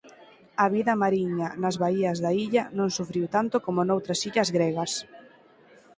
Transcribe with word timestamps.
A 0.63 0.65
vida 0.75 0.93
mariña 1.03 1.47
nas 1.61 1.75
baías 1.83 2.17
da 2.25 2.31
illa 2.45 2.63
non 2.77 2.89
sufriu 2.97 3.25
tanto 3.35 3.55
como 3.65 3.79
noutras 3.87 4.19
illas 4.29 4.49
gregas. 4.57 4.91